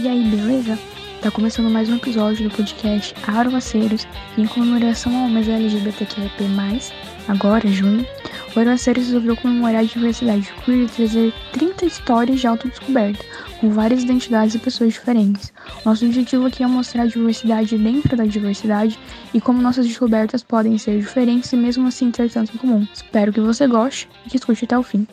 [0.00, 0.78] E aí, beleza?
[1.20, 6.44] Tá começando mais um episódio do podcast Arovaceiros e em comemoração ao mês LGBTQIP+,
[7.26, 8.06] agora, junho,
[8.54, 13.24] o Arovaceiros resolveu comemorar a diversidade queer e trazer 30 histórias de autodescoberta,
[13.60, 15.52] com várias identidades e pessoas diferentes.
[15.84, 18.96] Nosso objetivo aqui é mostrar a diversidade dentro da diversidade
[19.34, 22.86] e como nossas descobertas podem ser diferentes e mesmo assim ter tanto em comum.
[22.94, 25.08] Espero que você goste e que escute até o fim.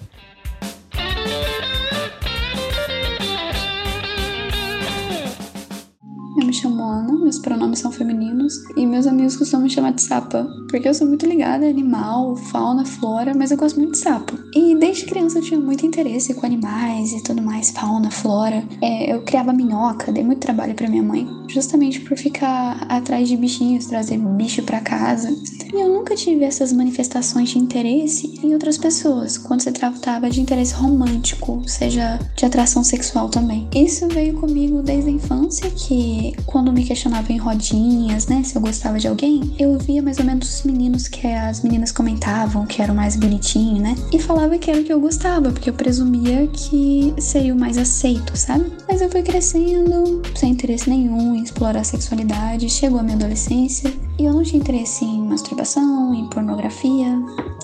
[6.45, 10.47] Me chamo Ana, meus pronomes são femininos e meus amigos costumam me chamar de sapa,
[10.69, 14.37] porque eu sou muito ligada a animal, fauna, flora, mas eu gosto muito de sapo.
[14.53, 18.63] E desde criança eu tinha muito interesse com animais e tudo mais, fauna, flora.
[18.81, 23.37] É, eu criava minhoca, dei muito trabalho para minha mãe, justamente por ficar atrás de
[23.37, 25.29] bichinhos, trazer bicho para casa.
[25.73, 30.41] E eu nunca tive essas manifestações de interesse em outras pessoas, quando se tratava de
[30.41, 33.67] interesse romântico, seja de atração sexual também.
[33.75, 38.61] Isso veio comigo desde a infância, que quando me questionava em rodinhas, né, se eu
[38.61, 42.81] gostava de alguém, eu via mais ou menos os meninos que as meninas comentavam que
[42.81, 43.95] eram mais bonitinho, né?
[44.11, 47.77] E falava que era o que eu gostava, porque eu presumia que seria o mais
[47.77, 48.71] aceito, sabe?
[48.87, 53.91] Mas eu fui crescendo, sem interesse nenhum em explorar a sexualidade, chegou a minha adolescência
[54.19, 57.19] e eu não tinha interesse em masturbação, em pornografia.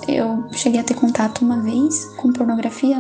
[0.08, 3.00] Eu cheguei a ter contato uma vez com pornografia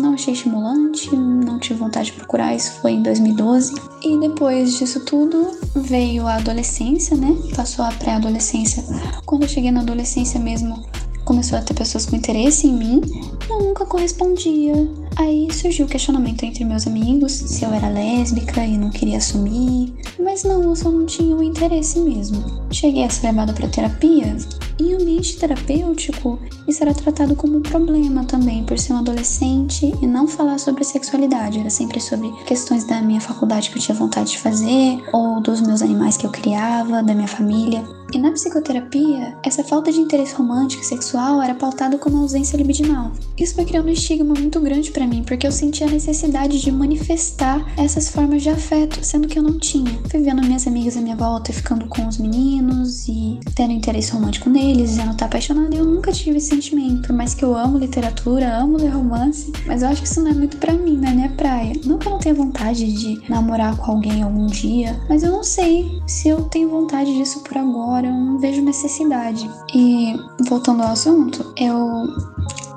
[0.00, 3.74] não achei estimulante, não tive vontade de procurar, isso foi em 2012.
[4.02, 7.36] E depois disso tudo veio a adolescência, né?
[7.54, 8.84] Passou a pré-adolescência.
[9.24, 10.82] Quando eu cheguei na adolescência mesmo,
[11.24, 13.00] começou a ter pessoas com interesse em mim,
[13.48, 14.74] eu nunca correspondia.
[15.16, 19.92] Aí surgiu o questionamento entre meus amigos se eu era lésbica e não queria assumir,
[20.18, 22.42] mas não, eu só não tinha o interesse mesmo.
[22.70, 24.36] Cheguei a ser levada para terapia.
[24.80, 30.06] Em ambiente terapêutico, isso era tratado como um problema também, por ser um adolescente e
[30.06, 31.58] não falar sobre sexualidade.
[31.58, 35.60] Era sempre sobre questões da minha faculdade que eu tinha vontade de fazer, ou dos
[35.60, 37.84] meus animais que eu criava, da minha família.
[38.12, 43.10] E na psicoterapia, essa falta de interesse romântico e sexual era pautada como ausência libidinal.
[43.38, 46.70] Isso foi criando um estigma muito grande para mim, porque eu sentia a necessidade de
[46.70, 49.98] manifestar essas formas de afeto, sendo que eu não tinha.
[50.10, 54.50] Fui vendo minhas amigas à minha volta ficando com os meninos e tendo interesse romântico
[54.50, 57.06] neles, dizendo estar apaixonada, e eu nunca tive esse sentimento.
[57.06, 60.32] Por mais que eu amo literatura, amo ler romance, mas eu acho que isso não
[60.32, 61.72] é muito para mim, não é minha praia.
[61.82, 66.28] Nunca não tenho vontade de namorar com alguém algum dia, mas eu não sei se
[66.28, 69.48] eu tenho vontade disso por agora agora eu não vejo necessidade.
[69.74, 70.16] E
[70.48, 72.06] voltando ao assunto, eu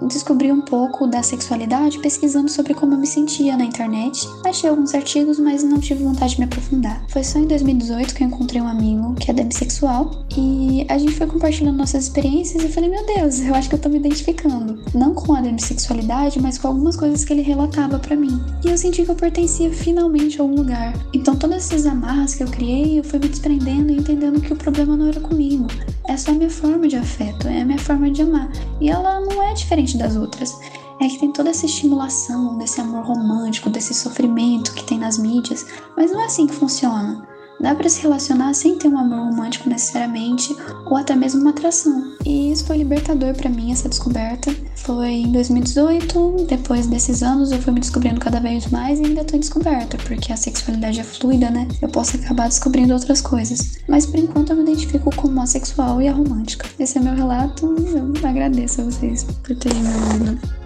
[0.08, 4.28] descobri um pouco da sexualidade pesquisando sobre como eu me sentia na internet.
[4.46, 7.04] Achei alguns artigos, mas não tive vontade de me aprofundar.
[7.10, 11.14] Foi só em 2018 que eu encontrei um amigo que é demissexual e a gente
[11.14, 13.98] foi compartilhando nossas experiências e eu falei, meu Deus, eu acho que eu tô me
[13.98, 14.80] identificando.
[14.94, 18.42] Não com a demissexualidade, mas com algumas coisas que ele relatava para mim.
[18.64, 20.94] E eu senti que eu pertencia finalmente a algum lugar.
[21.14, 24.56] Então todas essas amarras que eu criei, eu fui me desprendendo e entendendo que o
[24.56, 25.68] problema não era comigo.
[26.08, 28.52] É só a minha forma de afeto, é a minha forma de amar.
[28.80, 30.60] E ela não é diferente das outras.
[31.00, 35.66] É que tem toda essa estimulação desse amor romântico, desse sofrimento que tem nas mídias,
[35.96, 37.28] mas não é assim que funciona.
[37.60, 40.56] Dá para se relacionar sem ter um amor romântico necessariamente,
[40.86, 42.14] ou até mesmo uma atração.
[42.26, 44.56] E isso foi libertador para mim, essa descoberta.
[44.76, 49.24] Foi em 2018, depois desses anos eu fui me descobrindo cada vez mais e ainda
[49.24, 51.68] tô descoberta, porque a sexualidade é fluida, né?
[51.82, 53.80] Eu posso acabar descobrindo outras coisas.
[53.88, 56.68] Mas por enquanto eu me identifico como assexual e romântica.
[56.80, 60.65] Esse é meu relato, eu agradeço a vocês por terem me ouvido.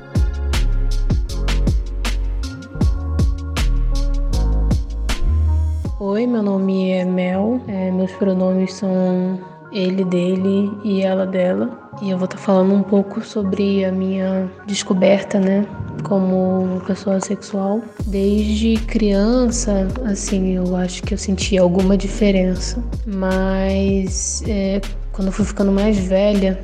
[6.29, 7.59] Meu nome é Mel.
[7.67, 9.39] É, meus pronomes são
[9.71, 11.89] ele, dele e ela, dela.
[12.01, 15.65] E eu vou estar tá falando um pouco sobre a minha descoberta, né,
[16.03, 17.81] como pessoa sexual.
[18.05, 22.81] Desde criança, assim, eu acho que eu senti alguma diferença.
[23.05, 24.79] Mas é,
[25.11, 26.59] quando eu fui ficando mais velha,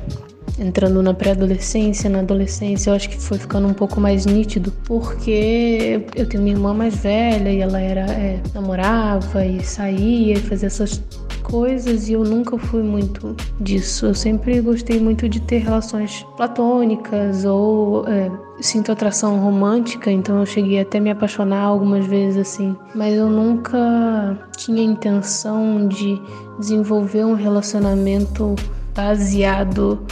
[0.58, 6.06] entrando na pré-adolescência, na adolescência, eu acho que foi ficando um pouco mais nítido, porque
[6.14, 10.66] eu tenho minha irmã mais velha e ela era é, namorava e saía e fazia
[10.66, 11.02] essas
[11.42, 14.06] coisas e eu nunca fui muito disso.
[14.06, 18.30] Eu sempre gostei muito de ter relações platônicas ou é,
[18.60, 24.36] sinto atração romântica, então eu cheguei até me apaixonar algumas vezes assim, mas eu nunca
[24.56, 26.20] tinha intenção de
[26.58, 28.56] desenvolver um relacionamento
[28.96, 30.06] baseado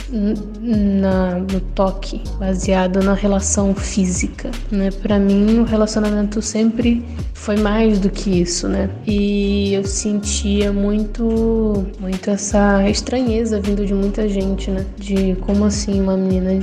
[0.61, 4.91] na, no toque, baseado na relação física, né?
[4.91, 7.03] Para mim, o relacionamento sempre
[7.33, 8.91] foi mais do que isso, né?
[9.07, 14.85] E eu sentia muito, muito essa estranheza vindo de muita gente, né?
[14.99, 16.63] De como assim uma menina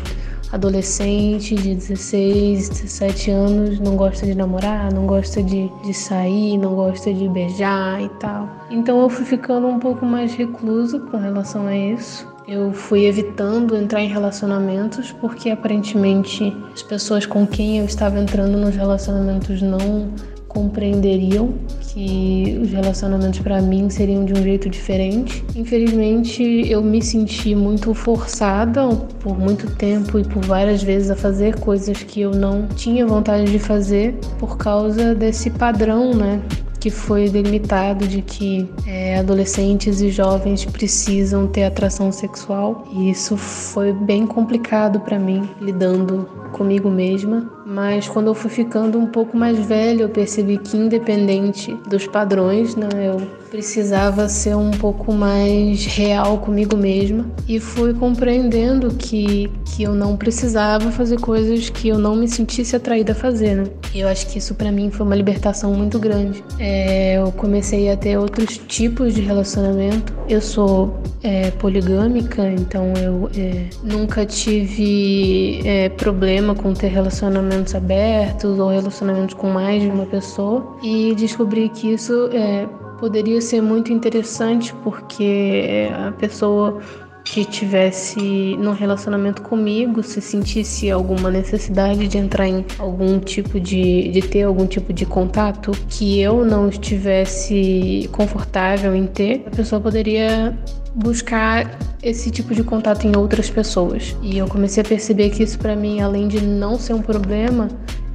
[0.52, 6.76] adolescente de 16, 17 anos não gosta de namorar, não gosta de, de sair, não
[6.76, 8.50] gosta de beijar e tal.
[8.70, 12.30] Então eu fui ficando um pouco mais reclusa com relação a isso.
[12.48, 18.58] Eu fui evitando entrar em relacionamentos porque aparentemente as pessoas com quem eu estava entrando
[18.58, 20.10] nos relacionamentos não
[20.52, 25.44] compreenderiam que os relacionamentos para mim seriam de um jeito diferente.
[25.56, 28.86] Infelizmente, eu me senti muito forçada
[29.22, 33.50] por muito tempo e por várias vezes a fazer coisas que eu não tinha vontade
[33.50, 36.42] de fazer por causa desse padrão, né?
[36.82, 43.38] Que foi delimitado de que é, adolescentes e jovens precisam ter atração sexual e isso
[43.38, 49.38] foi bem complicado para mim lidando comigo mesma, mas quando eu fui ficando um pouco
[49.38, 55.86] mais velha, eu percebi que independente dos padrões, né, eu precisava ser um pouco mais
[55.86, 61.98] real comigo mesma e fui compreendendo que, que eu não precisava fazer coisas que eu
[61.98, 63.64] não me sentisse atraída a fazer, né?
[63.94, 66.42] Eu acho que isso para mim foi uma libertação muito grande.
[66.58, 66.71] É,
[67.16, 70.14] eu comecei a ter outros tipos de relacionamento.
[70.28, 78.60] Eu sou é, poligâmica, então eu é, nunca tive é, problema com ter relacionamentos abertos
[78.60, 82.68] ou relacionamentos com mais de uma pessoa e descobri que isso é,
[83.00, 86.80] poderia ser muito interessante porque a pessoa
[87.24, 94.10] que tivesse num relacionamento comigo, se sentisse alguma necessidade de entrar em algum tipo de,
[94.10, 99.80] de ter algum tipo de contato que eu não estivesse confortável em ter, a pessoa
[99.80, 100.58] poderia
[100.96, 104.16] buscar esse tipo de contato em outras pessoas.
[104.22, 107.70] E eu comecei a perceber que isso para mim, além de não ser um problema,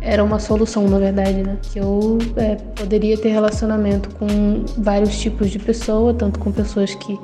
[0.07, 1.59] era uma solução, na verdade, né?
[1.61, 7.19] Que eu é, poderia ter relacionamento com vários tipos de pessoa, tanto com pessoas que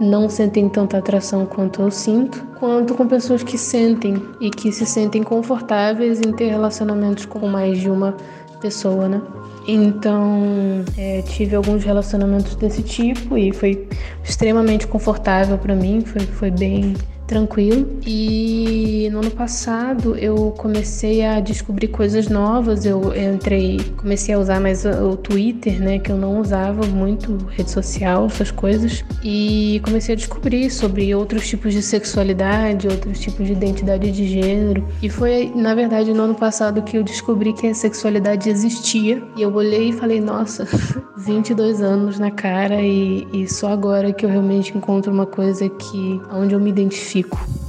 [0.00, 4.86] não sentem tanta atração quanto eu sinto, quanto com pessoas que sentem e que se
[4.86, 8.16] sentem confortáveis em ter relacionamentos com mais de uma
[8.60, 9.20] pessoa, né?
[9.66, 13.88] Então, é, tive alguns relacionamentos desse tipo e foi
[14.24, 16.94] extremamente confortável para mim, foi, foi bem
[17.32, 17.98] tranquilo.
[18.06, 22.84] E no ano passado eu comecei a descobrir coisas novas.
[22.84, 27.70] Eu entrei, comecei a usar mais o Twitter, né, que eu não usava muito, rede
[27.70, 33.52] social, essas coisas, e comecei a descobrir sobre outros tipos de sexualidade, outros tipos de
[33.52, 34.86] identidade de gênero.
[35.02, 39.22] E foi, na verdade, no ano passado que eu descobri que a sexualidade existia.
[39.36, 40.66] E eu olhei e falei, nossa,
[41.16, 46.20] 22 anos na cara e, e só agora que eu realmente encontro uma coisa que
[46.32, 47.21] onde eu me identifico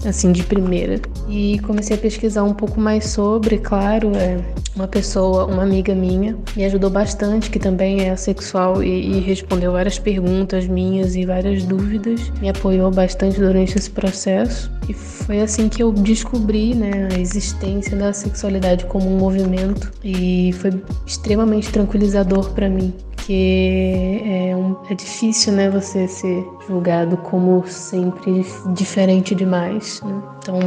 [0.05, 0.99] assim, de primeira.
[1.29, 4.37] E comecei a pesquisar um pouco mais sobre, claro, é,
[4.75, 9.71] uma pessoa, uma amiga minha, me ajudou bastante, que também é assexual e, e respondeu
[9.71, 14.71] várias perguntas minhas e várias dúvidas, me apoiou bastante durante esse processo.
[14.89, 20.51] E foi assim que eu descobri né, a existência da sexualidade como um movimento e
[20.53, 20.71] foi
[21.05, 22.93] extremamente tranquilizador para mim
[23.23, 30.01] porque é, um, é difícil, né, você ser julgado como sempre diferente demais.
[30.01, 30.21] Né?
[30.39, 30.59] Então,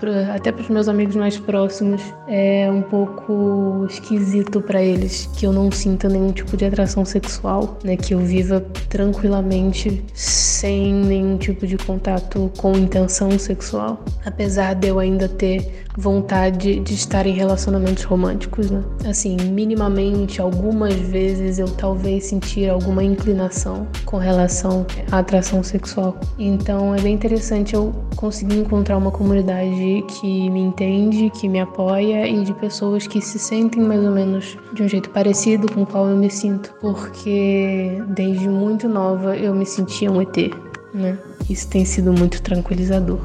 [0.00, 5.46] pra, até para os meus amigos mais próximos, é um pouco esquisito para eles que
[5.46, 11.36] eu não sinta nenhum tipo de atração sexual, né, que eu viva tranquilamente sem nenhum
[11.36, 17.32] tipo de contato com intenção sexual, apesar de eu ainda ter vontade de estar em
[17.32, 18.82] relacionamentos românticos, né?
[19.04, 26.18] Assim, minimamente, algumas vezes eu talvez sentir alguma inclinação com relação à atração sexual.
[26.38, 29.74] Então é bem interessante eu conseguir encontrar uma comunidade
[30.08, 34.56] que me entende, que me apoia e de pessoas que se sentem mais ou menos
[34.72, 39.54] de um jeito parecido com o qual eu me sinto, porque desde muito nova eu
[39.54, 40.36] me sentia um ET,
[40.94, 41.18] né?
[41.48, 43.20] Isso tem sido muito tranquilizador.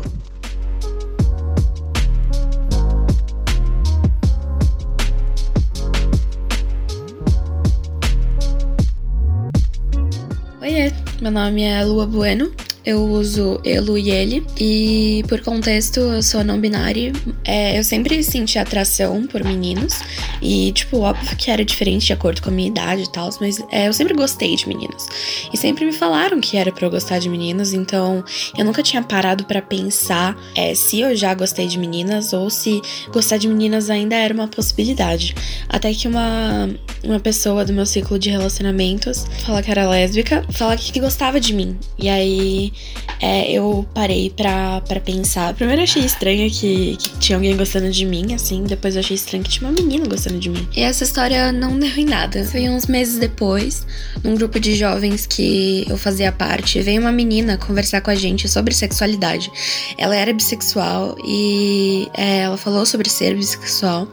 [10.62, 10.91] Oiê,
[11.22, 12.51] meu nome é Lua Bueno,
[12.86, 14.46] eu uso elo e ele.
[14.60, 17.12] E por contexto, eu sou não binária.
[17.44, 20.00] É, eu sempre senti atração por meninos.
[20.42, 23.60] E, tipo, óbvio que era diferente de acordo com a minha idade e tal, mas
[23.72, 25.08] é, eu sempre gostei de meninos.
[25.51, 28.24] E sempre me falaram que era para eu gostar de meninos, então
[28.58, 32.82] eu nunca tinha parado para pensar é, se eu já gostei de meninas ou se
[33.12, 35.34] gostar de meninas ainda era uma possibilidade.
[35.68, 36.70] Até que uma,
[37.04, 41.54] uma pessoa do meu ciclo de relacionamentos fala que era lésbica, fala que gostava de
[41.54, 41.77] mim.
[41.98, 42.75] E aí
[43.22, 45.53] é, eu parei pra, pensar.
[45.53, 48.63] Primeiro eu achei estranho que, que tinha alguém gostando de mim, assim.
[48.63, 50.67] Depois eu achei estranho que tinha uma menina gostando de mim.
[50.75, 52.44] E essa história não deu em nada.
[52.46, 53.86] Foi uns meses depois,
[54.24, 58.48] num grupo de jovens que eu fazia parte, veio uma menina conversar com a gente
[58.48, 59.51] sobre sexualidade.
[59.98, 64.08] Ela era bissexual e é, ela falou sobre ser bissexual.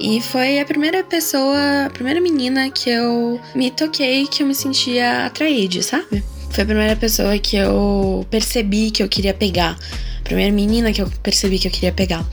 [0.00, 4.54] E foi a primeira pessoa, a primeira menina que eu me toquei que eu me
[4.54, 6.24] sentia atraída, sabe?
[6.52, 9.78] Foi a primeira pessoa que eu percebi que eu queria pegar
[10.22, 12.24] primeira menina que eu percebi que eu queria pegar.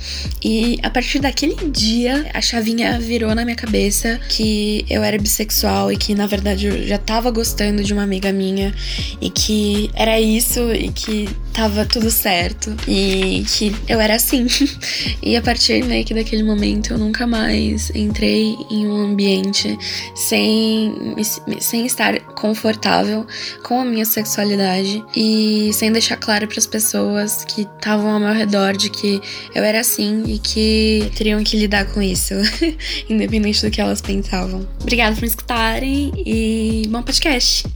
[0.43, 5.91] E a partir daquele dia, a chavinha virou na minha cabeça que eu era bissexual
[5.91, 8.73] e que na verdade eu já tava gostando de uma amiga minha
[9.19, 11.27] e que era isso e que
[11.59, 14.47] tava tudo certo e que eu era assim.
[15.21, 19.77] e a partir meio que daquele momento eu nunca mais entrei em um ambiente
[20.15, 21.15] sem,
[21.59, 23.27] sem estar confortável
[23.61, 28.33] com a minha sexualidade e sem deixar claro para as pessoas que estavam ao meu
[28.33, 29.21] redor de que
[29.53, 32.35] eu era assim e que teriam que lidar com isso,
[33.09, 34.65] independente do que elas pensavam.
[34.79, 37.67] Obrigada por me escutarem e bom podcast!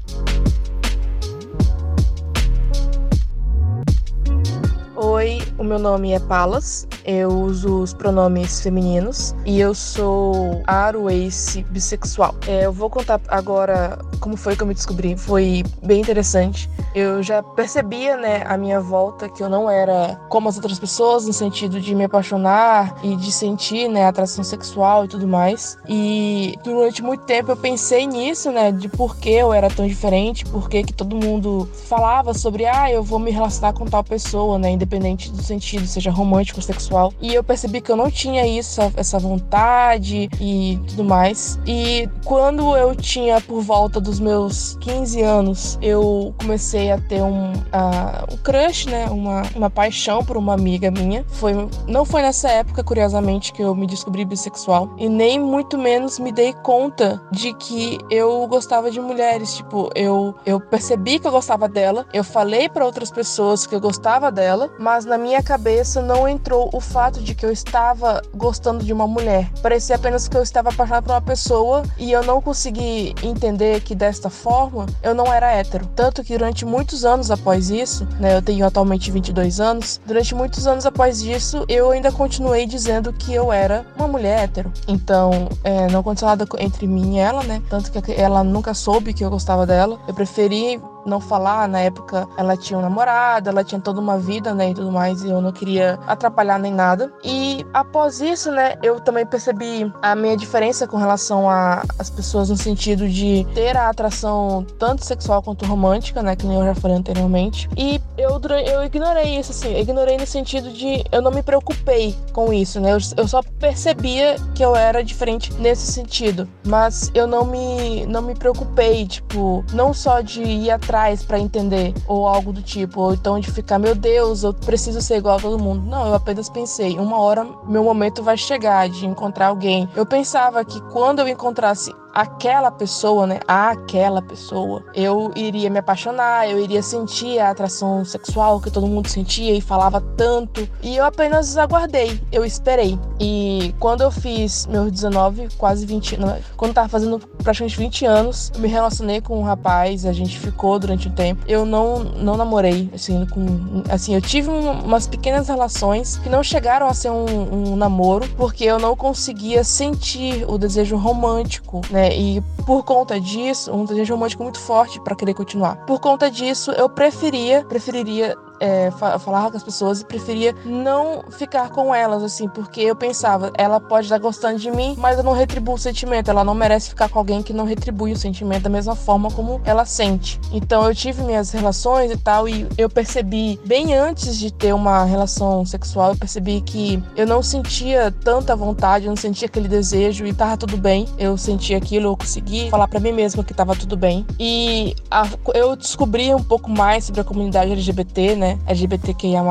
[5.23, 11.63] foi o meu nome é Palas, eu uso os pronomes femininos e eu sou aroace
[11.69, 12.35] bissexual.
[12.45, 16.69] É, eu vou contar agora como foi que eu me descobri, foi bem interessante.
[16.93, 21.25] Eu já percebia, né, a minha volta que eu não era como as outras pessoas
[21.25, 25.77] no sentido de me apaixonar e de sentir, né, atração sexual e tudo mais.
[25.87, 30.45] E durante muito tempo eu pensei nisso, né, de por que eu era tão diferente,
[30.45, 34.59] por que que todo mundo falava sobre, ah, eu vou me relacionar com tal pessoa,
[34.59, 37.13] né, independente do sentido, seja romântico ou sexual.
[37.21, 41.59] E eu percebi que eu não tinha isso, essa vontade e tudo mais.
[41.65, 47.51] E quando eu tinha por volta dos meus 15 anos, eu comecei a ter um,
[47.53, 49.07] uh, um crush, né?
[49.07, 51.23] Uma, uma paixão por uma amiga minha.
[51.29, 51.53] Foi,
[51.87, 54.93] não foi nessa época, curiosamente, que eu me descobri bissexual.
[54.97, 59.55] E nem muito menos me dei conta de que eu gostava de mulheres.
[59.57, 63.79] Tipo, eu, eu percebi que eu gostava dela, eu falei para outras pessoas que eu
[63.79, 68.83] gostava dela, mas na minha cabeça não entrou o fato de que eu estava gostando
[68.83, 69.49] de uma mulher.
[69.61, 73.93] Parecia apenas que eu estava apaixonada por uma pessoa e eu não consegui entender que
[73.93, 75.85] desta forma eu não era hétero.
[75.95, 80.65] Tanto que durante muitos anos após isso, né, eu tenho atualmente 22 anos, durante muitos
[80.65, 84.71] anos após isso eu ainda continuei dizendo que eu era uma mulher hétero.
[84.87, 87.61] Então, é, não aconteceu nada entre mim e ela, né?
[87.69, 89.99] Tanto que ela nunca soube que eu gostava dela.
[90.07, 91.67] Eu preferi não falar.
[91.67, 95.23] Na época ela tinha um namorado, ela tinha toda uma vida, né, e tudo mais,
[95.23, 97.11] e eu não queria atrapalhar nem nada.
[97.23, 102.57] E após isso, né, eu também percebi a minha diferença com relação às pessoas no
[102.57, 106.97] sentido de ter a atração tanto sexual quanto romântica, né, que nem eu já falei
[106.97, 107.69] anteriormente.
[107.77, 112.51] E eu, eu ignorei isso, assim, ignorei no sentido de eu não me preocupei com
[112.53, 117.45] isso, né, eu, eu só percebia que eu era diferente nesse sentido, mas eu não
[117.45, 120.92] me, não me preocupei, tipo, não só de ir atrás
[121.25, 125.17] para entender, ou algo do tipo, ou então de ficar, meu Deus, eu preciso ser
[125.17, 125.83] igual a todo mundo.
[125.85, 129.89] Não, eu apenas pensei, uma hora meu momento vai chegar de encontrar alguém.
[129.95, 133.39] Eu pensava que quando eu encontrasse aquela pessoa, né?
[133.47, 139.07] Aquela pessoa, eu iria me apaixonar, eu iria sentir a atração sexual que todo mundo
[139.09, 140.67] sentia e falava tanto.
[140.81, 142.99] E eu apenas aguardei, eu esperei.
[143.19, 148.05] E quando eu fiz meus 19, quase 20, não, quando eu tava fazendo praticamente 20
[148.05, 151.43] anos, eu me relacionei com um rapaz, a gente ficou durante um tempo.
[151.47, 156.87] Eu não não namorei, assim, com assim, eu tive umas pequenas relações que não chegaram
[156.87, 162.02] a ser um, um namoro, porque eu não conseguia sentir o desejo romântico, né?
[162.03, 162.17] Né?
[162.17, 165.77] E por conta disso, um desejo romântico muito forte para querer continuar.
[165.85, 171.69] Por conta disso, eu preferia, preferiria é, falava com as pessoas e preferia não ficar
[171.69, 175.33] com elas, assim, porque eu pensava, ela pode estar gostando de mim, mas eu não
[175.33, 176.29] retribuo o sentimento.
[176.29, 179.61] Ela não merece ficar com alguém que não retribui o sentimento da mesma forma como
[179.65, 180.39] ela sente.
[180.51, 185.03] Então eu tive minhas relações e tal, e eu percebi, bem antes de ter uma
[185.03, 190.25] relação sexual, eu percebi que eu não sentia tanta vontade, eu não sentia aquele desejo
[190.25, 191.07] e tava tudo bem.
[191.17, 194.25] Eu sentia aquilo, eu consegui falar para mim mesma que tava tudo bem.
[194.39, 198.42] E a, eu descobri um pouco mais sobre a comunidade LGBT, né?
[198.43, 199.41] Né, LGBTQIA+,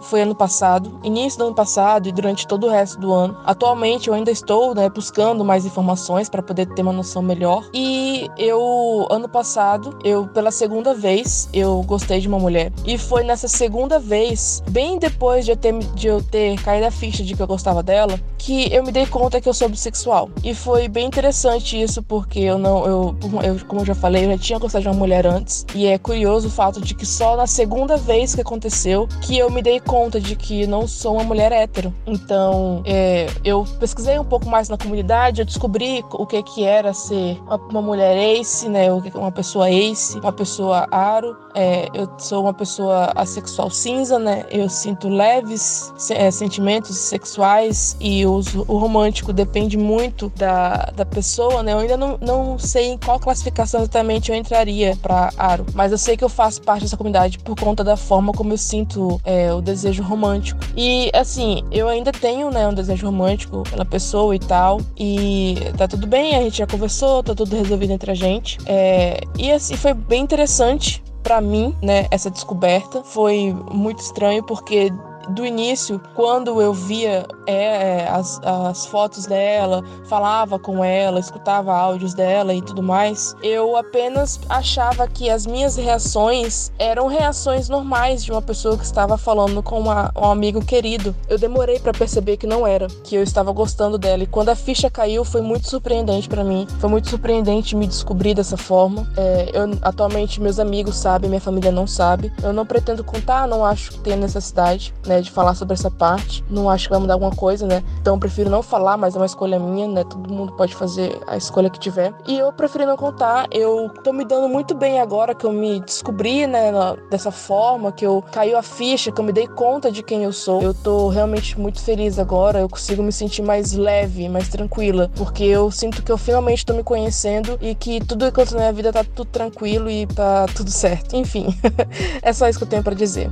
[0.00, 3.36] foi ano passado, início do ano passado e durante todo o resto do ano.
[3.44, 7.68] Atualmente eu ainda estou, né, buscando mais informações para poder ter uma noção melhor.
[7.72, 12.72] E eu, ano passado, eu pela segunda vez, eu gostei de uma mulher.
[12.84, 16.90] E foi nessa segunda vez, bem depois de eu ter, de eu ter caído a
[16.90, 20.28] ficha de que eu gostava dela, que eu me dei conta que eu sou bissexual.
[20.42, 24.30] E foi bem interessante isso, porque eu não, eu, eu como eu já falei, eu
[24.32, 25.64] já tinha gostado de uma mulher antes.
[25.74, 29.50] E é curioso o fato de que só na segunda vez que aconteceu que eu
[29.50, 31.94] me dei conta de que não sou uma mulher hétero.
[32.06, 36.92] Então, é, eu pesquisei um pouco mais na comunidade, eu descobri o que que era
[36.92, 37.38] ser
[37.70, 38.90] uma, mulher ace, né?
[38.92, 41.36] Uma pessoa ace, uma pessoa aro.
[41.54, 44.44] É, eu sou uma pessoa assexual cinza, né?
[44.50, 51.62] Eu sinto leves é, sentimentos sexuais e o, o romântico depende muito da, da pessoa,
[51.62, 51.72] né?
[51.72, 55.98] Eu ainda não, não sei em qual classificação exatamente eu entraria para aro, mas eu
[55.98, 59.52] sei que eu faço parte dessa comunidade por conta da forma como eu sinto é,
[59.52, 60.60] o desejo romântico.
[60.76, 65.86] E assim, eu ainda tenho, né, um desejo romântico pela pessoa e tal, e tá
[65.86, 68.58] tudo bem, a gente já conversou, tá tudo resolvido entre a gente.
[68.66, 73.02] É, e assim, foi bem interessante para mim, né, essa descoberta.
[73.04, 74.92] Foi muito estranho porque
[75.30, 82.14] do início, quando eu via é, as, as fotos dela, falava com ela, escutava áudios
[82.14, 88.32] dela e tudo mais, eu apenas achava que as minhas reações eram reações normais de
[88.32, 91.14] uma pessoa que estava falando com uma, um amigo querido.
[91.28, 94.22] Eu demorei para perceber que não era, que eu estava gostando dela.
[94.22, 96.66] E quando a ficha caiu, foi muito surpreendente para mim.
[96.78, 99.06] Foi muito surpreendente me descobrir dessa forma.
[99.16, 102.32] É, eu atualmente meus amigos sabem, minha família não sabe.
[102.42, 105.19] Eu não pretendo contar, não acho que tenha necessidade, né?
[105.22, 106.44] De falar sobre essa parte.
[106.50, 107.82] Não acho que vai mudar alguma coisa, né?
[108.00, 110.04] Então eu prefiro não falar, mas é uma escolha minha, né?
[110.04, 112.12] Todo mundo pode fazer a escolha que tiver.
[112.26, 113.46] E eu preferi não contar.
[113.50, 116.72] Eu tô me dando muito bem agora que eu me descobri, né?
[117.10, 120.32] Dessa forma, que eu caiu a ficha, que eu me dei conta de quem eu
[120.32, 120.62] sou.
[120.62, 122.60] Eu tô realmente muito feliz agora.
[122.60, 125.10] Eu consigo me sentir mais leve, mais tranquila.
[125.16, 128.72] Porque eu sinto que eu finalmente tô me conhecendo e que tudo acontece na minha
[128.72, 131.16] vida tá tudo tranquilo e tá tudo certo.
[131.16, 131.46] Enfim,
[132.22, 133.30] é só isso que eu tenho para dizer.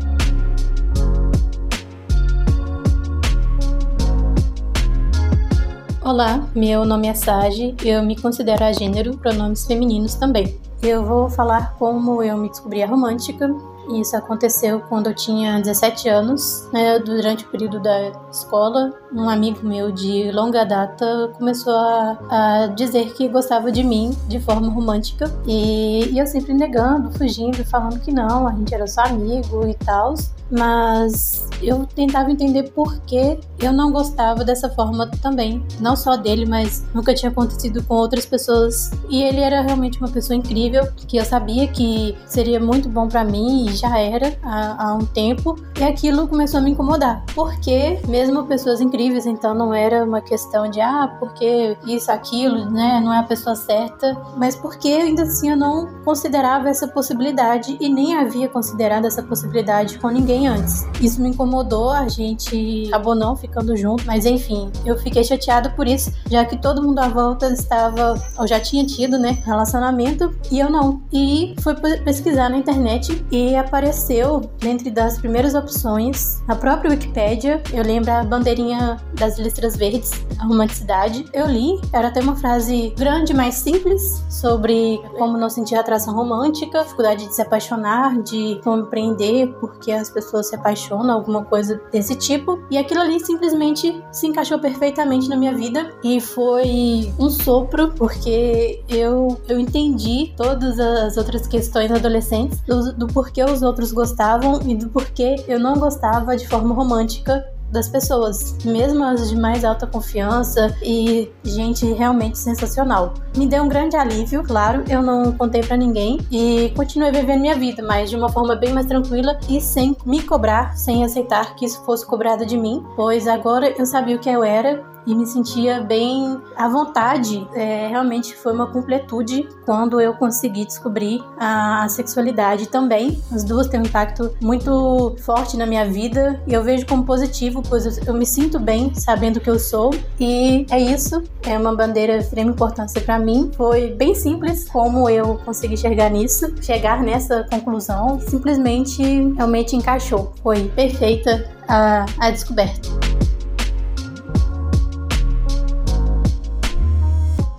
[6.08, 10.58] Olá, meu nome é Sage, eu me considero a gênero, pronomes femininos também.
[10.82, 13.54] Eu vou falar como eu me descobri a romântica.
[13.90, 18.94] Isso aconteceu quando eu tinha 17 anos, né, durante o período da escola.
[19.12, 24.40] Um amigo meu de longa data começou a, a dizer que gostava de mim de
[24.40, 29.02] forma romântica e, e eu sempre negando, fugindo, falando que não, a gente era só
[29.02, 30.14] amigo e tal
[30.50, 35.62] mas eu tentava entender por que eu não gostava dessa forma também.
[35.80, 38.90] Não só dele, mas nunca tinha acontecido com outras pessoas.
[39.08, 43.24] E ele era realmente uma pessoa incrível, que eu sabia que seria muito bom para
[43.24, 45.56] mim e já era há, há, um tempo.
[45.78, 47.24] E aquilo começou a me incomodar.
[47.34, 53.00] Porque, mesmo pessoas incríveis, então não era uma questão de, ah, porque isso, aquilo, né,
[53.00, 57.88] não é a pessoa certa, mas porque ainda assim eu não considerava essa possibilidade e
[57.88, 60.86] nem havia considerado essa possibilidade com ninguém antes.
[61.00, 61.47] Isso me incomodou,
[61.90, 66.56] a gente acabou não ficando junto, mas enfim, eu fiquei chateada por isso, já que
[66.56, 71.02] todo mundo à volta estava, ou já tinha tido, né, relacionamento, e eu não.
[71.12, 77.82] E fui pesquisar na internet e apareceu, dentre das primeiras opções, a própria Wikipédia, eu
[77.82, 81.24] lembro a bandeirinha das listras verdes, a romanticidade.
[81.32, 86.82] Eu li, era até uma frase grande, mas simples, sobre como não sentir atração romântica,
[86.82, 92.14] dificuldade de se apaixonar, de compreender porque as pessoas pessoa se apaixona, alguma coisa desse
[92.14, 92.62] tipo.
[92.70, 98.82] E aquilo ali simplesmente se encaixou perfeitamente na minha vida e foi um sopro, porque
[98.88, 104.74] eu, eu entendi todas as outras questões adolescentes do, do porquê os outros gostavam e
[104.74, 109.86] do porquê eu não gostava de forma romântica das pessoas, mesmo as de mais alta
[109.86, 113.14] confiança e gente realmente sensacional.
[113.36, 117.54] Me deu um grande alívio, claro, eu não contei para ninguém e continuei vivendo minha
[117.54, 121.64] vida, mas de uma forma bem mais tranquila e sem me cobrar, sem aceitar que
[121.64, 125.26] isso fosse cobrado de mim, pois agora eu sabia o que eu era e me
[125.26, 127.48] sentia bem à vontade.
[127.54, 133.18] É, realmente foi uma completude quando eu consegui descobrir a, a, sexualidade também.
[133.32, 137.62] As duas têm um impacto muito forte na minha vida e eu vejo como positivo,
[137.66, 139.94] pois eu, eu me sinto bem sabendo que eu sou.
[140.20, 143.50] E é isso, é uma bandeira de extrema importância para mim.
[143.56, 148.20] Foi bem simples como eu consegui chegar nisso, chegar nessa conclusão.
[148.20, 150.34] Simplesmente realmente encaixou.
[150.42, 152.97] Foi perfeita a, a descoberta.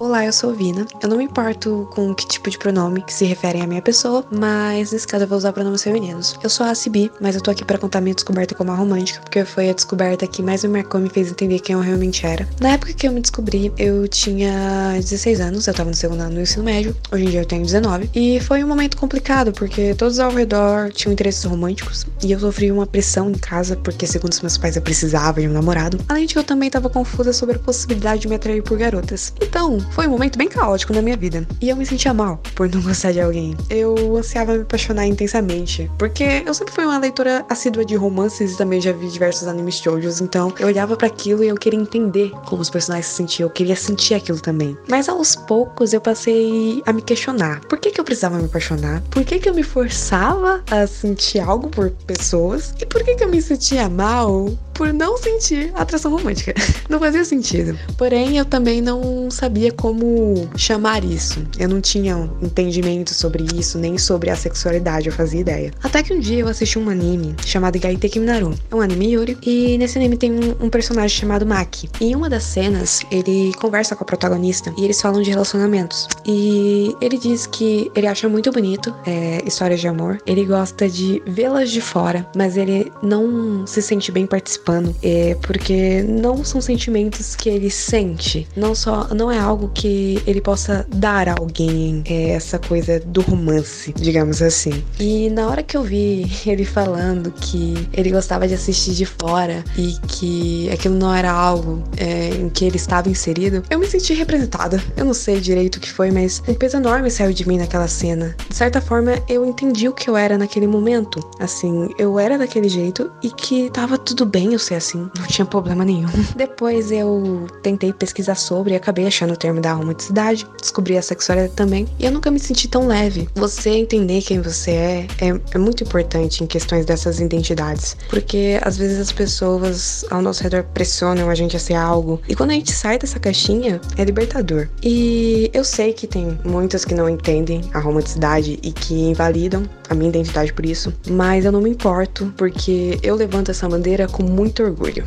[0.10, 0.88] Olá, eu sou Vina.
[1.04, 4.26] Eu não me importo com que tipo de pronome que se referem à minha pessoa,
[4.32, 6.36] mas nesse caso eu vou usar pronomes femininos.
[6.41, 9.22] Eu sou a Cibi, mas eu tô aqui para contar minha descoberta como a romântica,
[9.22, 12.26] porque foi a descoberta que mais me marcou e me fez entender quem eu realmente
[12.26, 12.50] era.
[12.60, 16.34] Na época que eu me descobri, eu tinha 16 anos, eu tava no segundo ano
[16.34, 19.93] do ensino médio, hoje em dia eu tenho 19, e foi um momento complicado, porque
[19.93, 24.32] todos ao redor tinham interesses românticos, e eu sofri uma pressão em casa, porque segundo
[24.32, 27.32] os meus pais eu precisava de um namorado, além de que eu também tava confusa
[27.32, 29.32] sobre a possibilidade de me atrair por garotas.
[29.39, 31.45] Então, foi um momento bem caótico na minha vida.
[31.59, 33.53] E eu me sentia mal por não gostar de alguém.
[33.69, 35.91] Eu ansiava me apaixonar intensamente.
[35.99, 39.75] Porque eu sempre fui uma leitora assídua de romances e também já vi diversos animes
[39.75, 40.21] shoujos.
[40.21, 43.49] Então eu olhava para aquilo e eu queria entender como os personagens se sentiam.
[43.49, 44.77] Eu queria sentir aquilo também.
[44.88, 47.59] Mas aos poucos eu passei a me questionar.
[47.65, 49.01] Por que, que eu precisava me apaixonar?
[49.09, 52.73] Por que, que eu me forçava a sentir algo por pessoas?
[52.79, 54.49] E por que, que eu me sentia mal
[54.80, 56.54] por não sentir atração romântica.
[56.88, 57.78] Não fazia sentido.
[57.98, 61.46] Porém, eu também não sabia como chamar isso.
[61.60, 65.72] Eu não tinha um entendimento sobre isso, nem sobre a sexualidade, eu fazia ideia.
[65.84, 68.56] Até que um dia eu assisti um anime chamado Gaiteki Minaru.
[68.72, 71.89] É um anime Yuri, e nesse anime tem um, um personagem chamado Maki.
[72.02, 76.08] E em uma das cenas, ele conversa com a protagonista e eles falam de relacionamentos.
[76.26, 81.22] E ele diz que ele acha muito bonito é, histórias de amor, ele gosta de
[81.28, 86.62] vê-las de fora, mas ele não se sente bem participando pano, é porque não são
[86.62, 92.03] sentimentos que ele sente, não só não é algo que ele possa dar a alguém,
[92.05, 94.84] é essa coisa do romance, digamos assim.
[94.99, 99.63] E na hora que eu vi ele falando que ele gostava de assistir de fora
[99.75, 104.13] e que aquilo não era algo é, em que ele estava inserido, eu me senti
[104.13, 104.79] representada.
[104.95, 107.88] Eu não sei direito o que foi, mas um peso enorme saiu de mim naquela
[107.88, 108.36] cena.
[108.47, 111.19] De certa forma, eu entendi o que eu era naquele momento.
[111.39, 115.45] Assim, eu era daquele jeito e que tava tudo bem, eu ser assim, não tinha
[115.45, 116.10] problema nenhum.
[116.36, 121.54] Depois eu tentei pesquisar sobre e acabei achando o termo da romanticidade, descobri a sexualidade
[121.54, 123.28] também, e eu nunca me senti tão leve.
[123.36, 128.78] Você entender quem você é, é, é muito importante em questões dessas identidades, porque às
[128.78, 132.54] vezes as pessoas ao nosso redor pressionam a gente a ser algo, e quando a
[132.54, 134.67] gente sai dessa caixinha, é libertador.
[134.84, 139.95] E eu sei que tem muitas que não entendem a romanticidade e que invalidam a
[139.95, 144.24] minha identidade por isso, mas eu não me importo, porque eu levanto essa bandeira com
[144.39, 145.04] muito orgulho.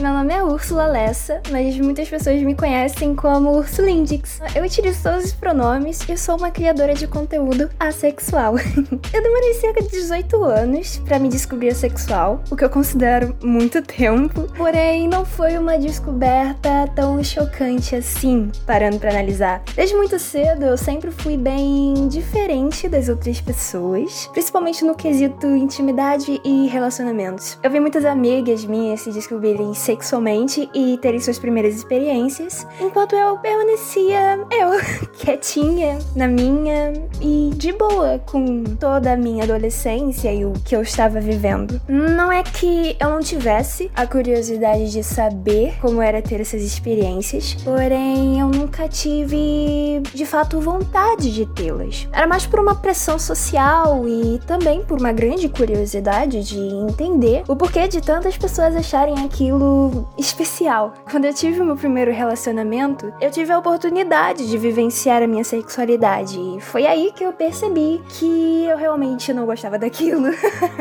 [0.00, 4.40] Meu nome é Úrsula Lessa, mas muitas pessoas me conhecem como Ursulindix.
[4.54, 8.54] Eu utilizo todos os pronomes e sou uma criadora de conteúdo assexual.
[9.12, 13.82] eu demorei cerca de 18 anos para me descobrir assexual, o que eu considero muito
[13.82, 19.64] tempo, porém não foi uma descoberta tão chocante assim, parando para analisar.
[19.74, 26.40] Desde muito cedo eu sempre fui bem diferente das outras pessoas, principalmente no quesito intimidade
[26.44, 27.58] e relacionamentos.
[27.64, 33.38] Eu vi muitas amigas minhas se descobrirem sexualmente e terem suas primeiras experiências, enquanto eu
[33.38, 34.68] permanecia eu,
[35.18, 40.82] quietinha, na minha e de boa com toda a minha adolescência e o que eu
[40.82, 41.80] estava vivendo.
[41.88, 47.54] Não é que eu não tivesse a curiosidade de saber como era ter essas experiências,
[47.64, 52.06] porém eu nunca tive de fato vontade de tê-las.
[52.12, 57.56] Era mais por uma pressão social e também por uma grande curiosidade de entender o
[57.56, 59.77] porquê de tantas pessoas acharem aquilo
[60.16, 60.94] especial.
[61.10, 65.44] Quando eu tive o meu primeiro relacionamento, eu tive a oportunidade de vivenciar a minha
[65.44, 66.38] sexualidade.
[66.38, 70.28] E foi aí que eu percebi que eu realmente não gostava daquilo.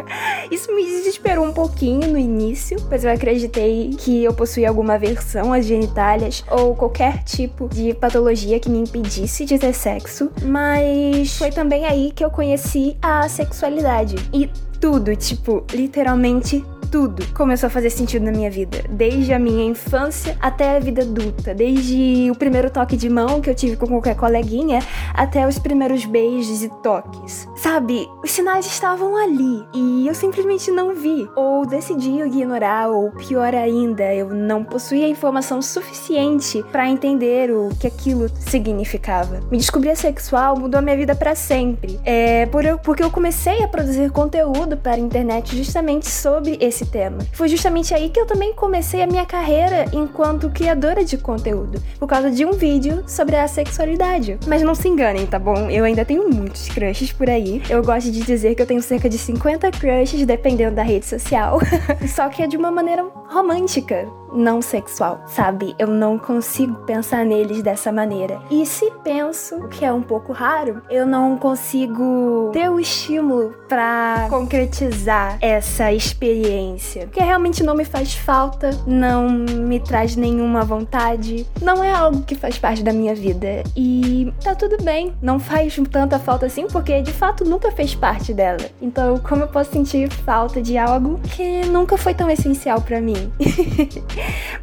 [0.52, 5.54] Isso me desesperou um pouquinho no início, pois eu acreditei que eu possuía alguma aversão
[5.54, 10.32] às genitálias ou qualquer tipo de patologia que me impedisse de ter sexo.
[10.44, 14.16] Mas foi também aí que eu conheci a sexualidade.
[14.34, 19.66] E tudo, tipo, literalmente tudo começou a fazer sentido na minha vida, desde a minha
[19.66, 23.88] infância até a vida adulta, desde o primeiro toque de mão que eu tive com
[23.88, 24.80] qualquer coleguinha
[25.14, 27.48] até os primeiros beijos e toques.
[27.56, 33.54] Sabe, os sinais estavam ali e eu simplesmente não vi, ou decidi ignorar, ou pior
[33.54, 39.40] ainda, eu não possuía informação suficiente para entender o que aquilo significava.
[39.52, 42.00] Me descobrir sexual mudou a minha vida para sempre.
[42.06, 46.77] É por eu, porque eu comecei a produzir conteúdo para a internet justamente sobre esse
[46.78, 47.18] esse tema.
[47.34, 52.08] Foi justamente aí que eu também comecei a minha carreira enquanto criadora de conteúdo, por
[52.08, 54.38] causa de um vídeo sobre a sexualidade.
[54.48, 55.70] Mas não se enganem, tá bom?
[55.70, 57.62] Eu ainda tenho muitos crushes por aí.
[57.70, 61.60] Eu gosto de dizer que eu tenho cerca de 50 crushes, dependendo da rede social.
[62.08, 65.76] Só que é de uma maneira romântica não sexual, sabe?
[65.78, 68.40] Eu não consigo pensar neles dessa maneira.
[68.50, 73.54] E se penso, o que é um pouco raro, eu não consigo ter o estímulo
[73.68, 81.46] para concretizar essa experiência, porque realmente não me faz falta, não me traz nenhuma vontade,
[81.62, 83.64] não é algo que faz parte da minha vida.
[83.76, 88.34] E tá tudo bem, não faz tanta falta assim, porque de fato nunca fez parte
[88.34, 88.70] dela.
[88.82, 93.32] Então, como eu posso sentir falta de algo que nunca foi tão essencial para mim?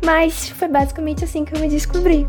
[0.04, 2.26] Mas foi basicamente assim que eu me descobri.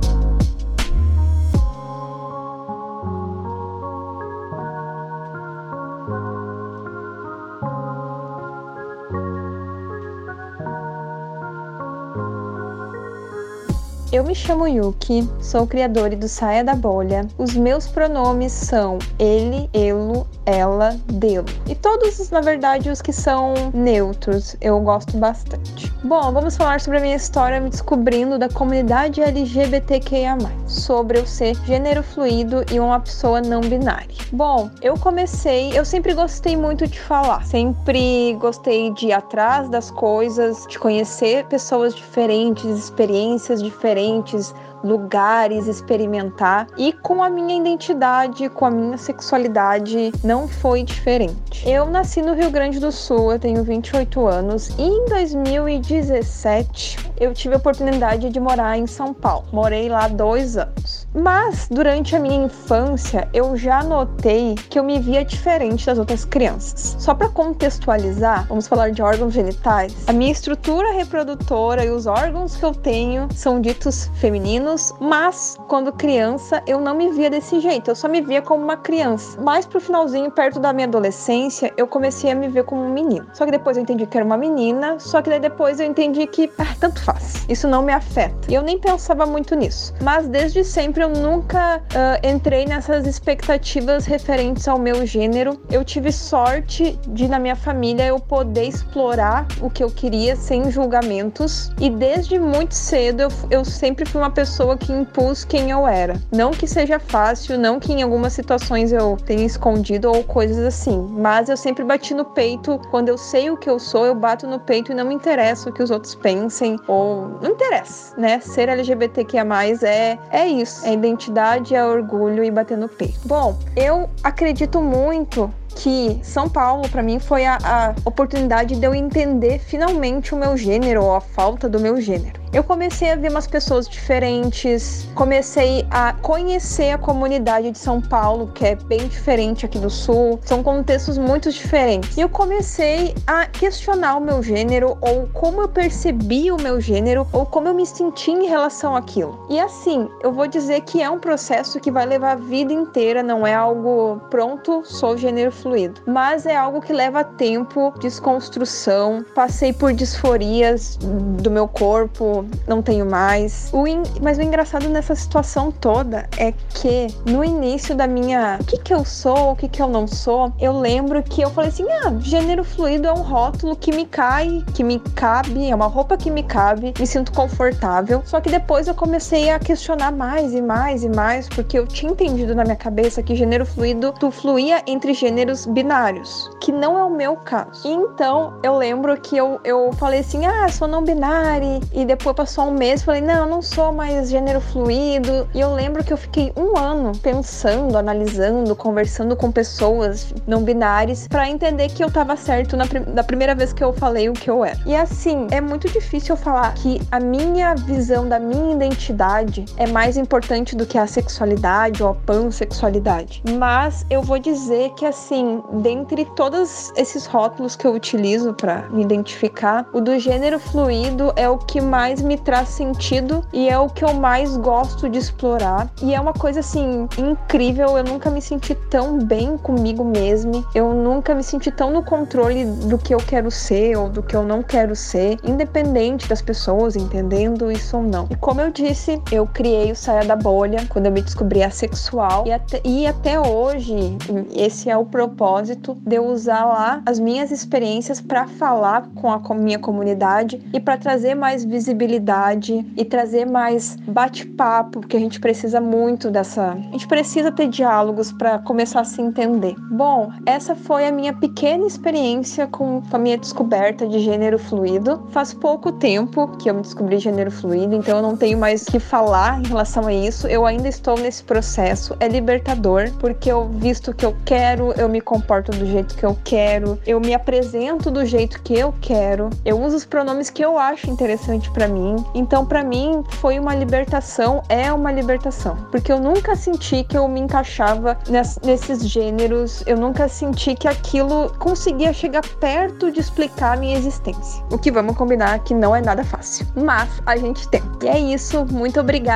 [14.16, 17.28] Eu me chamo Yuki, sou criadora do Saia da Bolha.
[17.38, 21.46] Os meus pronomes são ele, elo, ela, delo.
[21.68, 25.92] E todos, na verdade, os que são neutros, eu gosto bastante.
[26.04, 31.56] Bom, vamos falar sobre a minha história me descobrindo da comunidade LGBTQIA+, sobre eu ser
[31.66, 34.16] gênero fluido e uma pessoa não binária.
[34.32, 39.90] Bom, eu comecei, eu sempre gostei muito de falar, sempre gostei de ir atrás das
[39.92, 44.54] coisas, de conhecer pessoas diferentes, experiências diferentes
[44.86, 46.68] lugares, experimentar.
[46.78, 51.68] E com a minha identidade, com a minha sexualidade, não foi diferente.
[51.68, 57.34] Eu nasci no Rio Grande do Sul, eu tenho 28 anos, e em 2017 eu
[57.34, 59.48] tive a oportunidade de morar em São Paulo.
[59.52, 61.05] Morei lá dois anos.
[61.16, 66.26] Mas durante a minha infância eu já notei que eu me via diferente das outras
[66.26, 66.98] crianças.
[67.00, 69.96] Só para contextualizar, vamos falar de órgãos genitais.
[70.08, 75.94] A minha estrutura reprodutora e os órgãos que eu tenho são ditos femininos, mas quando
[75.94, 79.40] criança eu não me via desse jeito, eu só me via como uma criança.
[79.42, 83.26] Mais pro finalzinho, perto da minha adolescência, eu comecei a me ver como um menino.
[83.34, 86.28] Só que depois eu entendi que era uma menina, só que daí depois eu entendi
[86.28, 87.46] que, ah, tanto faz.
[87.48, 88.36] Isso não me afeta.
[88.50, 89.94] E eu nem pensava muito nisso.
[90.02, 95.60] Mas desde sempre eu nunca uh, entrei nessas expectativas referentes ao meu gênero.
[95.70, 100.72] Eu tive sorte de, na minha família, eu poder explorar o que eu queria sem
[100.72, 101.72] julgamentos.
[101.80, 106.20] E desde muito cedo eu, eu sempre fui uma pessoa que impus quem eu era.
[106.32, 111.08] Não que seja fácil, não que em algumas situações eu tenha escondido ou coisas assim.
[111.12, 112.80] Mas eu sempre bati no peito.
[112.90, 115.70] Quando eu sei o que eu sou, eu bato no peito e não me interessa
[115.70, 116.78] o que os outros pensem.
[116.88, 118.40] Ou não interessa, né?
[118.40, 119.46] Ser LGBTQIA
[119.84, 120.84] é, é isso.
[120.84, 123.20] É identidade, é orgulho e bater no peito.
[123.26, 128.96] Bom, eu acredito muito que São Paulo para mim foi a, a, oportunidade de eu
[128.96, 132.46] entender finalmente o meu gênero ou a falta do meu gênero.
[132.54, 138.50] Eu comecei a ver umas pessoas diferentes, comecei a conhecer a comunidade de São Paulo,
[138.54, 142.16] que é bem diferente aqui do Sul, são contextos muito diferentes.
[142.16, 147.28] E eu comecei a questionar o meu gênero ou como eu percebi o meu gênero
[147.34, 149.46] ou como eu me senti em relação àquilo.
[149.50, 153.24] E assim, eu vou dizer que é um processo que vai levar a vida inteira,
[153.24, 156.02] não é algo pronto, sou gênero fluido.
[156.06, 159.26] Mas é algo que leva tempo, desconstrução.
[159.34, 163.70] Passei por disforias do meu corpo, não tenho mais.
[163.74, 164.04] O in...
[164.22, 168.60] Mas o engraçado nessa situação toda é que no início da minha.
[168.62, 171.50] O que, que eu sou, o que, que eu não sou, eu lembro que eu
[171.50, 175.76] falei assim: ah, gênero fluido é um rótulo que me cai, que me cabe, é
[175.76, 178.22] uma roupa que me cabe, me sinto confortável.
[178.26, 182.12] Só que depois eu comecei a questionar mais e mais e mais, porque eu tinha
[182.12, 187.04] entendido na minha cabeça que gênero fluido tu fluía entre gêneros binários, que não é
[187.04, 187.88] o meu caso.
[187.88, 192.66] Então, eu lembro que eu, eu falei assim: ah, sou não binário, e depois passou
[192.66, 195.48] um mês, falei: não, não sou mais gênero fluido.
[195.54, 201.28] E eu lembro que eu fiquei um ano pensando, analisando, conversando com pessoas não binárias
[201.28, 204.50] para entender que eu tava certo na, da primeira vez que eu falei o que
[204.50, 204.78] eu era.
[204.86, 209.88] E assim, é muito difícil eu falar que a minha visão da minha identidade é
[209.88, 213.44] mais importante do que a sexualidade ou a pansexualidade.
[213.60, 219.02] Mas eu vou dizer que assim, dentre todos esses rótulos que eu utilizo para me
[219.02, 223.90] identificar, o do gênero fluido é o que mais me traz sentido e é o
[223.90, 225.90] que eu mais gosto de explorar.
[226.02, 230.94] E é uma coisa assim incrível, eu nunca me senti tão bem comigo mesma, eu
[230.94, 234.44] nunca me senti tão no controle do que eu quero ser ou do que eu
[234.44, 238.28] não quero ser, independente das pessoas entendendo isso ou não.
[238.30, 242.46] E como eu disse, eu criei o Saia da Bolha quando eu me descobri assexual
[242.46, 244.16] e até, e até hoje
[244.54, 249.56] esse é o propósito de eu usar lá as minhas experiências para falar com a
[249.56, 255.82] minha comunidade e para trazer mais visibilidade e trazer mais bate-papo, porque a gente precisa
[255.82, 256.74] muito dessa.
[256.74, 259.74] A gente precisa ter diálogos para começar a se entender.
[259.90, 265.26] Bom, essa foi a minha pequena experiência com a minha descoberta de gênero fluido.
[265.32, 269.00] Faz pouco tempo que eu me descobri gênero fluido, então eu não tenho mais que
[269.00, 270.35] falar em relação a isso.
[270.44, 272.16] Eu ainda estou nesse processo.
[272.20, 276.38] É libertador, porque eu visto que eu quero, eu me comporto do jeito que eu
[276.44, 280.78] quero, eu me apresento do jeito que eu quero, eu uso os pronomes que eu
[280.78, 282.16] acho interessante para mim.
[282.34, 287.28] Então, para mim, foi uma libertação, é uma libertação, porque eu nunca senti que eu
[287.28, 288.18] me encaixava
[288.64, 294.64] nesses gêneros, eu nunca senti que aquilo conseguia chegar perto de explicar a minha existência.
[294.72, 297.82] O que vamos combinar que não é nada fácil, mas a gente tem.
[298.02, 299.36] E é isso, muito obrigada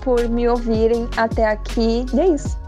[0.00, 2.04] por me ouvirem até aqui.
[2.12, 2.60] E é isso.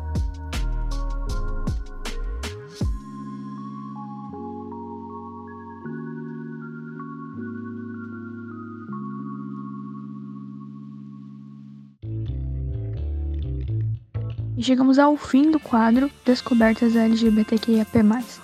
[14.62, 17.98] Chegamos ao fim do quadro Descobertas LGBTQIAP+.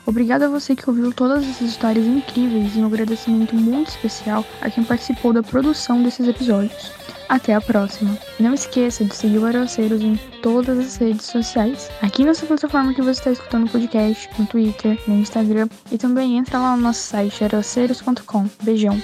[0.05, 4.69] Obrigado a você que ouviu todas essas histórias incríveis e um agradecimento muito especial a
[4.69, 6.91] quem participou da produção desses episódios.
[7.29, 8.17] Até a próxima.
[8.41, 11.91] Não esqueça de seguir o Aroceiros em todas as redes sociais.
[12.01, 16.39] Aqui nessa plataforma que você está escutando o podcast, no Twitter, no Instagram e também
[16.39, 18.47] entra lá no nosso site aroceiros.com.
[18.63, 18.99] Beijão!